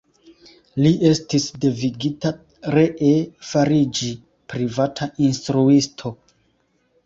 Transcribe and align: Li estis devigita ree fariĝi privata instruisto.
Li 0.85 0.91
estis 1.09 1.45
devigita 1.65 2.33
ree 2.77 3.13
fariĝi 3.53 4.11
privata 4.55 5.13
instruisto. 5.31 6.17